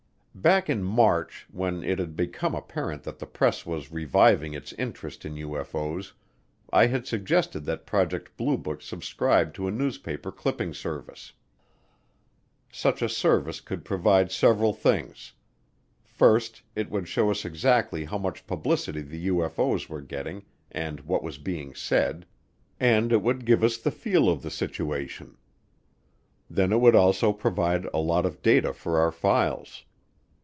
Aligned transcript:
Back 0.33 0.69
in 0.69 0.81
March, 0.81 1.45
when 1.51 1.83
it 1.83 1.99
had 1.99 2.15
become 2.15 2.55
apparent 2.55 3.03
that 3.03 3.19
the 3.19 3.27
press 3.27 3.65
was 3.65 3.91
reviving 3.91 4.53
its 4.53 4.71
interest 4.73 5.25
in 5.25 5.35
UFO's, 5.35 6.13
I 6.71 6.85
had 6.87 7.05
suggested 7.05 7.65
that 7.65 7.85
Project 7.85 8.37
Blue 8.37 8.57
Book 8.57 8.81
subscribe 8.81 9.53
to 9.55 9.67
a 9.67 9.71
newspaper 9.71 10.31
clipping 10.31 10.73
service. 10.73 11.33
Such 12.71 13.01
a 13.01 13.09
service 13.09 13.59
could 13.59 13.83
provide 13.83 14.31
several 14.31 14.71
things. 14.73 15.33
First, 16.01 16.63
it 16.75 16.89
would 16.89 17.09
show 17.09 17.29
us 17.29 17.43
exactly 17.43 18.05
how 18.05 18.17
much 18.17 18.47
publicity 18.47 19.01
the 19.01 19.27
UFO's 19.27 19.89
were 19.89 20.01
getting 20.01 20.43
and 20.71 21.01
what 21.01 21.23
was 21.23 21.37
being 21.37 21.75
said, 21.75 22.25
and 22.79 23.11
it 23.11 23.21
would 23.21 23.45
give 23.45 23.63
us 23.65 23.77
the 23.77 23.91
feel 23.91 24.29
of 24.29 24.41
the 24.41 24.49
situation. 24.49 25.37
Then 26.49 26.71
it 26.71 26.79
would 26.79 26.95
also 26.95 27.33
provide 27.33 27.85
a 27.93 27.99
lot 27.99 28.25
of 28.25 28.41
data 28.41 28.73
for 28.73 28.97
our 28.97 29.11
files. 29.11 29.83